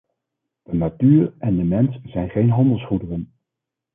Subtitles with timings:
[0.63, 3.33] De natuur en de mens zijn geen handelsgoederen.